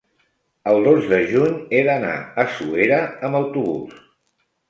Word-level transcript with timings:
El 0.69 0.79
dos 0.87 1.03
de 1.09 1.19
juny 1.33 1.53
he 1.79 1.83
d'anar 1.89 2.15
a 2.43 2.47
Suera 2.55 2.99
amb 3.29 3.39
autobús. 3.43 4.01